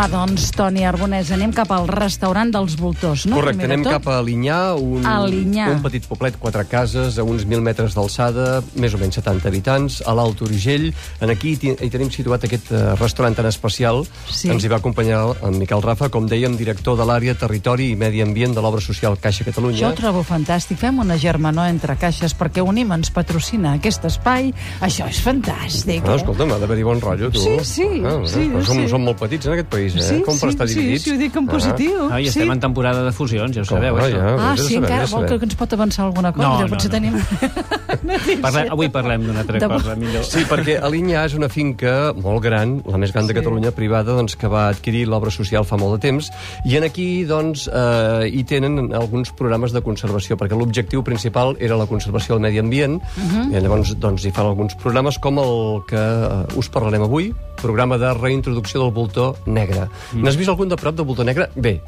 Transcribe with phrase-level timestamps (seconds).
[0.00, 3.36] Va, doncs, Toni Arbonès, anem cap al restaurant dels voltors, no?
[3.36, 5.66] Correcte, anem cap a Alinyà, un, Alinyà.
[5.74, 9.98] un petit poblet, quatre cases, a uns 1.000 metres d'alçada, més o menys 70 habitants,
[10.08, 10.86] a l'Alt Urgell.
[11.20, 14.06] En aquí hi, tenim situat aquest eh, restaurant tan especial.
[14.32, 14.48] Sí.
[14.54, 18.24] Ens hi va acompanyar en Miquel Rafa, com dèiem, director de l'àrea Territori i Medi
[18.24, 19.90] Ambient de l'obra social Caixa Jo Catalunya.
[19.90, 20.80] ho trobo fantàstic.
[20.80, 24.48] Fem una germanor entre caixes perquè Unim ens patrocina aquest espai.
[24.80, 26.22] Això és fantàstic, No, eh?
[26.22, 27.44] escolta'm, ha d'haver-hi bon rotllo, tu.
[27.44, 28.88] Sí, sí, Ah, sí, però som, sí.
[28.88, 30.02] som molt petits en aquest país, eh?
[30.02, 31.02] Sí, com per sí, estar sí, dividits.
[31.04, 32.08] sí, ho dic en positiu.
[32.10, 32.28] Ah, i sí.
[32.38, 34.16] estem en temporada de fusions, ja ho sabeu, Ah, això.
[34.16, 34.36] ja.
[34.50, 35.38] Ah, sí, saber, encara vol saber.
[35.38, 36.48] que ens pot avançar alguna cosa?
[36.48, 36.94] No, no, potser no.
[36.94, 37.14] tenim...
[38.42, 40.24] Parle, avui parlem d'una altra De- cosa, millor.
[40.24, 43.38] Sí, perquè Alinyà és una finca molt gran, la més gran de Sí.
[43.40, 46.30] Catalunya, privada, doncs, que va adquirir l'obra social fa molt de temps,
[46.64, 51.76] i en aquí doncs, eh, hi tenen alguns programes de conservació, perquè l'objectiu principal era
[51.76, 53.52] la conservació del medi ambient, Mhm.
[53.54, 57.98] i llavors doncs, hi fan alguns programes com el que eh, us parlarem avui, programa
[57.98, 59.69] de reintroducció del voltor negre.
[60.12, 60.22] Mm.
[60.24, 61.48] N'has vist algun de prop de voltor negre?
[61.56, 61.80] Bé,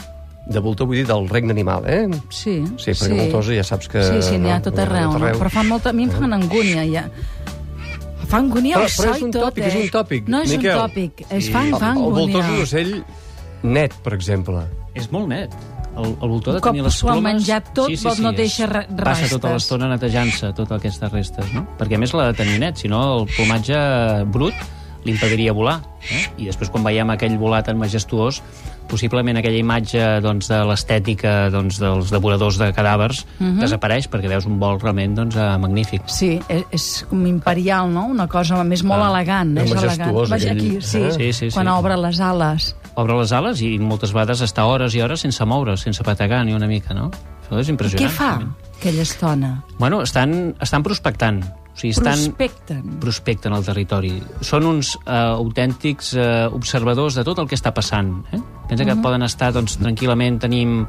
[0.46, 2.08] de voltor vull dir del regne animal, eh?
[2.30, 4.02] Sí, Sí, perquè voltors ja saps que...
[4.02, 5.26] Sí, sí, n'hi ha no, tot arreu, tot no?
[5.26, 5.38] arreu.
[5.42, 5.90] Però fa molta...
[5.90, 7.04] A mi em fan angúnia, ja.
[8.28, 9.68] Fa angúnia Però- el però és un tot, tòpic, eh?
[9.68, 10.72] és un tòpic, No és Miquel.
[10.76, 12.40] un tòpic, es fa, El, fa el voltor angúnia.
[12.40, 12.92] és un ocell
[13.62, 14.62] net, per exemple.
[14.94, 15.52] És molt net.
[15.92, 17.34] El, el voltor Un de cop tenir les s'ho ha plomes...
[17.34, 19.34] menjat tot, vol- no és- deixa re- Passa restes.
[19.36, 21.66] tota l'estona netejant-se totes aquestes restes, no?
[21.78, 23.76] Perquè a més l'ha de tenir net, si no el plomatge
[24.32, 24.54] brut
[25.04, 25.80] li impediria volar.
[26.10, 26.24] Eh?
[26.38, 28.40] I després quan veiem aquell volar tan majestuós,
[28.88, 33.60] possiblement aquella imatge doncs, de l'estètica doncs, dels devoradors de cadàvers Mhm.
[33.60, 36.02] desapareix perquè veus un vol realment doncs, eh, magnífic.
[36.06, 38.06] Sí, és, és com imperial, no?
[38.06, 39.56] Una cosa, a més, molt Ah, elegant.
[39.58, 39.98] és És elegant.
[39.98, 40.66] majestuós, Vaja, aquell.
[40.76, 41.10] aquí, sí, Ah.
[41.12, 41.54] Sí, sí, sí.
[41.54, 42.76] quan obre les ales.
[42.94, 46.52] Obre les ales i moltes vegades està hores i hores sense moure, sense pategar ni
[46.52, 47.10] una mica, no?
[47.48, 48.10] Això és Què impressionant.
[48.12, 48.56] fa realment.
[48.78, 49.64] aquella estona?
[49.78, 51.44] Bueno, estan, estan prospectant.
[51.72, 52.12] O sigui, estan...
[52.12, 52.82] Prospecten.
[53.00, 54.12] prospecten el territori.
[54.44, 58.12] Són uns eh, autèntics eh, observadors de tot el que està passant.
[58.32, 58.40] Eh?
[58.68, 60.82] Pensa que poden estar, doncs, tranquil·lament, tenim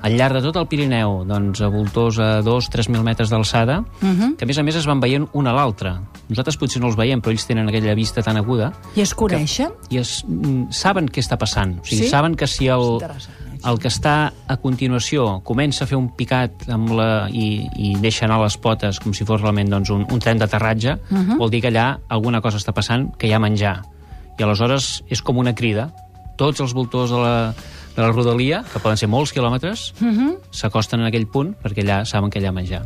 [0.00, 4.48] al llarg de tot el Pirineu, doncs, a voltors a 2-3.000 metres d'alçada, que a
[4.48, 5.92] més a més es van veient un a l'altre.
[6.30, 9.74] Nosaltres potser no els veiem, però ells tenen aquella vista tan aguda I es coneixen?
[9.92, 11.82] i es, mm, saben què està passant.
[11.82, 12.08] O sigui, Sí?
[12.08, 12.96] saben que si el,
[13.66, 18.24] el que està a continuació comença a fer un picat amb la, i, i deixa
[18.26, 21.38] anar les potes com si fos realment doncs, un, un tren d'aterratge, uh -huh.
[21.38, 23.82] vol dir que allà alguna cosa està passant, que hi ha menjar.
[24.38, 25.90] I aleshores és com una crida.
[26.36, 27.54] Tots els voltors de la,
[27.96, 30.38] de la rodalia, que poden ser molts quilòmetres, uh -huh.
[30.50, 32.82] s'acosten en aquell punt perquè allà saben que hi ha menjar.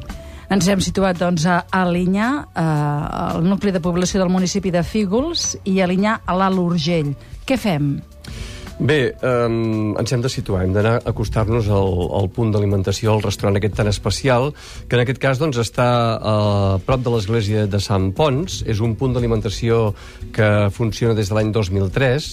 [0.50, 5.58] Ens hem situat doncs, a Alinyà, eh, el nucli de població del municipi de Fígols,
[5.64, 7.14] i Alinyà a l'Alt Urgell.
[7.46, 8.02] Què fem?
[8.84, 13.22] Bé, um, ens hem de situar, hem d'anar a acostar-nos al, al punt d'alimentació, al
[13.24, 14.50] restaurant aquest tan especial,
[14.90, 15.86] que en aquest cas doncs, està
[16.20, 16.34] a
[16.84, 19.94] prop de l'església de Sant Pons, és un punt d'alimentació
[20.36, 22.26] que funciona des de l'any 2003,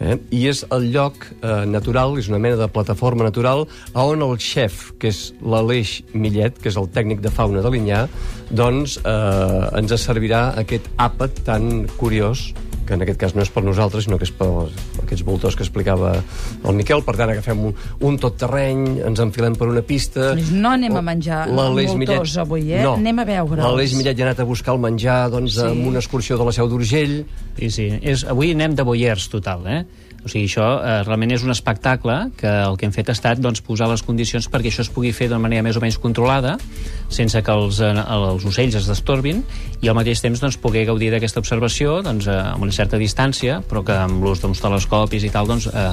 [0.00, 0.16] eh?
[0.34, 4.88] i és el lloc eh, natural, és una mena de plataforma natural, on el xef,
[4.98, 8.08] que és l'Aleix Millet, que és el tècnic de fauna de l'Inyà,
[8.50, 12.48] doncs eh, ens servirà aquest àpat tan curiós
[12.88, 14.66] que en aquest cas no és per nosaltres, sinó que és per
[15.12, 17.04] aquests voltors que explicava el Miquel.
[17.06, 17.76] Per tant, agafem un,
[18.08, 20.32] un tot terreny, ens enfilem per una pista...
[20.52, 22.82] No anem a menjar voltors avui, eh?
[22.84, 22.96] No.
[23.00, 23.62] Anem a veure'ls.
[23.62, 25.66] L'Aleix Millet ja ha anat a buscar el menjar doncs, sí.
[25.68, 27.20] amb una excursió de la Seu d'Urgell.
[27.58, 27.90] Sí, sí.
[28.00, 29.82] És, avui anem de boiers total, eh?
[30.22, 33.40] O sigui, això eh, realment és un espectacle que el que hem fet ha estat
[33.42, 36.54] doncs, posar les condicions perquè això es pugui fer d'una manera més o menys controlada,
[37.10, 39.42] sense que els, eh, els ocells es destorbin,
[39.82, 43.60] i al mateix temps doncs, poder gaudir d'aquesta observació doncs, eh, amb una certa distància,
[43.66, 45.90] però que amb l'ús d'uns telescopis i tal, doncs, eh,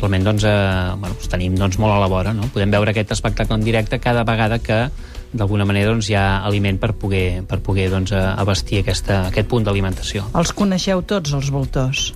[0.00, 2.34] realment doncs, eh, bueno, els tenim doncs, molt a la vora.
[2.34, 2.50] No?
[2.52, 4.88] Podem veure aquest espectacle en directe cada vegada que
[5.32, 9.48] d'alguna manera doncs, hi ha aliment per poder, per poder doncs, eh, abastir aquesta, aquest
[9.50, 10.26] punt d'alimentació.
[10.34, 12.12] Els coneixeu tots, els voltors?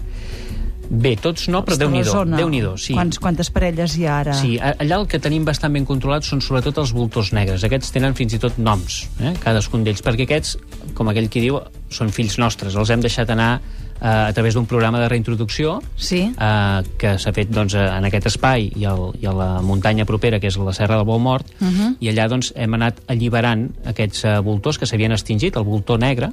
[0.93, 2.93] Bé, tots no, però déu-n'hi-do, déu-n'hi-do, sí.
[2.93, 4.35] Quants, quantes parelles hi ha ara?
[4.37, 7.65] Sí, allà el que tenim bastant ben controlat són sobretot els voltors negres.
[7.65, 9.33] Aquests tenen fins i tot noms, eh?
[9.41, 10.59] cadascun d'ells, perquè aquests,
[10.99, 12.77] com aquell qui diu, són fills nostres.
[12.77, 16.27] Els hem deixat anar eh, a través d'un programa de reintroducció Sí?
[16.29, 20.05] eh, que s'ha fet doncs, eh, en aquest espai i, el, i a la muntanya
[20.05, 21.97] propera, que és la Serra del Bolmort, uh -huh.
[22.01, 26.33] i allà doncs, hem anat alliberant aquests eh, voltors que s'havien extingit, el voltor negre,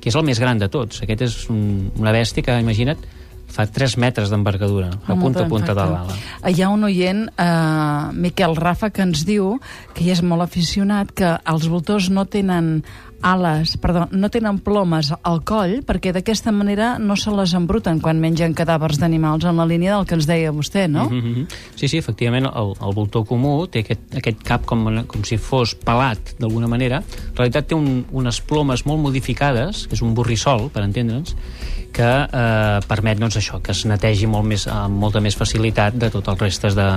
[0.00, 1.02] que és el més gran de tots.
[1.02, 2.98] Aquest és un, una bèstia que, imagina't,
[3.50, 6.16] fa 3 metres d'envergadura, de Home, punta a punta de l'ala.
[6.46, 9.58] Hi ha un oient, eh, Miquel Rafa, que ens diu
[9.94, 12.80] que hi és molt aficionat, que els voltors no tenen
[13.22, 18.20] ales, perdó, no tenen plomes al coll perquè d'aquesta manera no se les embruten quan
[18.20, 21.08] mengen cadàvers d'animals en la línia del que ens deia vostè, no?
[21.10, 21.46] Mm -hmm.
[21.74, 25.74] Sí, sí, efectivament, el, el voltor comú té aquest, aquest cap com, com si fos
[25.74, 27.02] pelat, d'alguna manera.
[27.30, 31.36] En realitat té un, unes plomes molt modificades, que és un borrissol, per entendre'ns,
[31.92, 36.10] que eh, permet doncs, això que es netegi molt més, amb molta més facilitat de
[36.10, 36.88] tots els restes de,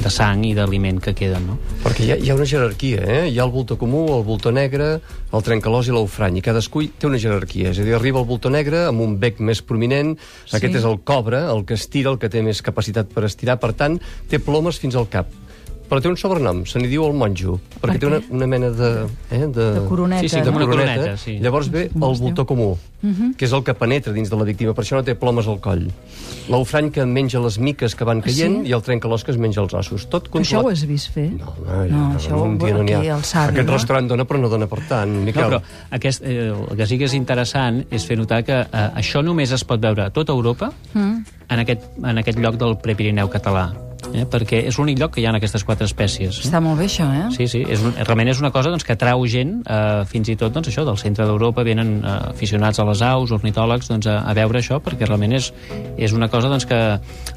[0.00, 1.46] de sang i d'aliment que queden.
[1.50, 1.58] No?
[1.84, 3.20] Perquè hi ha, hi ha una jerarquia, eh?
[3.28, 4.90] Hi ha el voltor comú, el voltor negre,
[5.32, 7.72] el trencalós i l'ofrany, i cadascú té una jerarquia.
[7.72, 10.16] És a dir, arriba el voltor negre amb un bec més prominent,
[10.46, 10.56] sí.
[10.56, 13.74] aquest és el cobre, el que estira, el que té més capacitat per estirar, per
[13.76, 13.98] tant,
[14.30, 15.28] té plomes fins al cap
[15.88, 18.68] però té un sobrenom, se n'hi diu el monjo, perquè Per té una, una mena
[18.70, 18.90] de...
[19.30, 20.44] Eh, de, De coroneta, Sí, sí, no?
[20.52, 20.94] com una coroneta.
[21.00, 21.38] coroneta, sí.
[21.40, 22.76] Llavors ve el voltor comú,
[23.38, 25.60] que és el que penetra dins de la víctima, per això no té plomes al
[25.64, 25.86] coll.
[26.48, 28.68] L'ofrany que menja les miques que van caient sí?
[28.70, 30.06] i el trencalòs que es menja els ossos.
[30.08, 30.72] Tot Això ho controlat.
[30.72, 31.26] has vist fer?
[31.36, 33.18] No, no, no ja, això un ho dia no n'hi ha.
[33.22, 33.76] Savi, Aquest no?
[33.76, 35.44] restaurant dona, però no dona per tant, No, Miquel.
[35.44, 35.60] però
[35.90, 39.52] aquest, eh, el que sí que és interessant és fer notar que eh, això només
[39.52, 41.24] es pot veure a tota Europa Mm.
[41.48, 43.72] en, aquest, en aquest lloc del Prepirineu català,
[44.14, 44.24] eh?
[44.30, 46.40] perquè és l'únic lloc que hi ha aquestes quatre espècies.
[46.44, 47.26] Està molt bé, això, eh?
[47.34, 50.36] Sí, sí, és un, realment és una cosa doncs, que atrau gent, eh, fins i
[50.40, 54.20] tot doncs, això del centre d'Europa, venen eh, aficionats a les aus, ornitòlegs, doncs, a,
[54.28, 55.50] a veure això, perquè realment és,
[55.96, 56.80] és una cosa doncs, que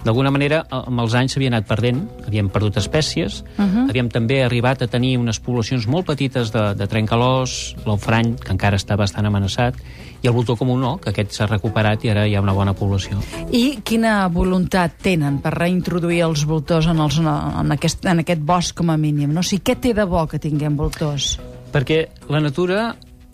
[0.06, 3.89] d'alguna manera amb els anys s'havia anat perdent, havíem perdut espècies, uh -huh.
[3.89, 8.77] havíem també arribat a tenir unes poblacions molt petites de, de trencalòs, l'ofrany, que encara
[8.77, 9.75] està bastant amenaçat,
[10.21, 12.75] i el voltor comú no, que aquest s'ha recuperat i ara hi ha una bona
[12.77, 13.19] població.
[13.51, 18.77] I quina voluntat tenen per reintroduir els voltors en, els, en, aquest, en aquest bosc
[18.77, 19.33] com a mínim?
[19.33, 19.41] No?
[19.41, 21.38] O sigui, què té de bo que tinguem voltors?
[21.71, 22.91] Perquè la natura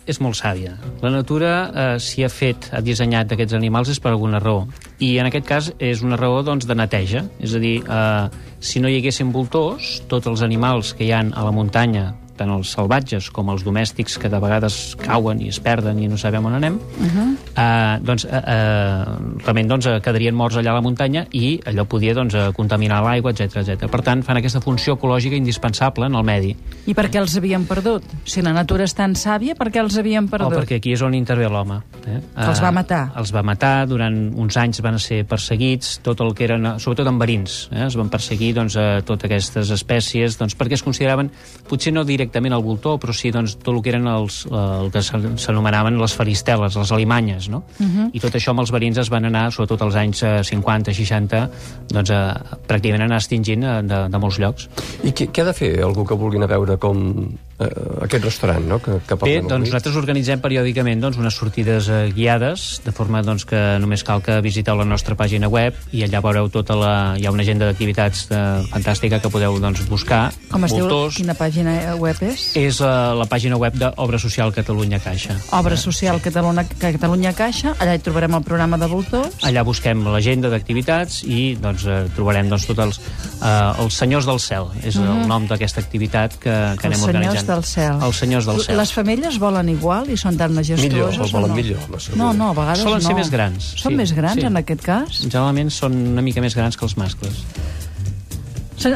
[0.07, 0.77] és molt sàvia.
[1.03, 4.65] La natura, eh, si ha fet, ha dissenyat aquests animals és per alguna raó.
[5.03, 7.25] I en aquest cas és una raó doncs, de neteja.
[7.43, 8.29] És a dir, eh,
[8.59, 12.51] si no hi haguessin voltors, tots els animals que hi han a la muntanya, tant
[12.53, 16.45] els salvatges com els domèstics, que de vegades cauen i es perden i no sabem
[16.45, 17.27] on anem, uh -huh.
[17.55, 19.05] eh, doncs, eh, eh,
[19.43, 23.01] realment doncs, eh, quedarien morts allà a la muntanya i allò podia doncs, eh, contaminar
[23.03, 23.89] l'aigua, etc etc.
[23.89, 26.55] Per tant, fan aquesta funció ecològica indispensable en el medi.
[26.85, 28.03] I per què els havien perdut?
[28.23, 30.53] Si la natura és tan sàvia, per què els havien perdut?
[30.53, 31.81] Oh, perquè aquí és on intervé l'home.
[32.05, 32.21] Eh?
[32.35, 33.11] Que els va matar.
[33.15, 37.19] Els va matar, durant uns anys van ser perseguits, tot el que eren, sobretot en
[37.19, 37.85] verins, eh?
[37.87, 41.31] es van perseguir doncs, a totes aquestes espècies, doncs, perquè es consideraven,
[41.67, 44.49] potser no directament el voltor, però sí doncs, tot el que eren els, eh,
[44.83, 47.63] el que s'an- s'anomenaven les faristeles, les alimanyes, no?
[47.79, 47.97] Uh Mhm.
[48.05, 48.09] -huh.
[48.13, 51.49] I tot això amb els verins es van anar, sobretot als anys eh, 50, 60,
[51.89, 52.33] doncs, eh,
[52.67, 54.69] pràcticament anar extingint eh, de, de molts llocs.
[55.03, 58.23] I què, què ha de fer algú que vulgui anar a veure com eh, aquest
[58.25, 59.65] restaurant, no?, que, que Bé, doncs avui?
[59.67, 64.39] nosaltres organitzem periòdicament doncs, unes sortides eh, guiades, de forma doncs, que només cal que
[64.45, 66.93] visiteu la nostra pàgina web i allà veureu tota la...
[67.17, 70.31] hi ha una agenda d'activitats eh, fantàstica que podeu doncs, buscar.
[70.51, 70.85] Com es diu?
[70.87, 71.17] Voltors.
[71.21, 72.47] Quina pàgina web és?
[72.59, 75.35] És eh, la pàgina web d'Obra Social Catalunya Caixa.
[75.57, 79.39] Obra Social Catalunya, Catalunya Caixa, allà hi trobarem el programa de voltors.
[79.47, 83.01] Allà busquem l'agenda d'activitats i doncs, eh, trobarem doncs, tots els,
[83.41, 84.69] eh, els Senyors del Cel.
[84.83, 86.73] És el nom d'aquesta activitat que, que Mhm.
[86.77, 87.46] Els anem organitzant.
[87.47, 88.01] Del cel.
[88.07, 88.77] Els Senyors del Cel.
[88.79, 91.57] Les femelles volen igual i són tan majestuoses Millor, o volen no?
[91.57, 91.87] millor.
[92.19, 93.07] No, no, a vegades Solen no.
[93.09, 94.47] ser més grans, Són sí, més grans sí.
[94.49, 95.23] en aquest cas?
[95.23, 97.43] Generalment són una mica més grans que els mascles.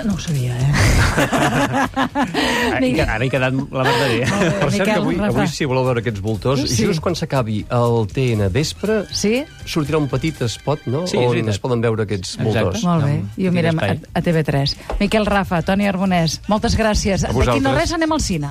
[0.05, 0.71] No ho sabia, eh?
[3.01, 4.27] Ara, he quedat la verdadera.
[4.29, 4.51] Molt bé.
[4.61, 6.85] Per cert, que avui, avui si voleu veure aquests voltors, Sí.
[6.85, 9.41] just quan s'acabi el TN vespre, Sí?
[9.65, 12.61] sortirà un petit spot, no?, Sí, on es poden veure aquests Exacte.
[12.61, 12.83] voltors.
[12.85, 13.23] Molt bé.
[13.41, 14.75] I ho mirem a, a TV3.
[14.99, 17.21] Miquel Rafa, Toni Arbonès, moltes gràcies.
[17.25, 18.50] D'aquí no res anem al cine.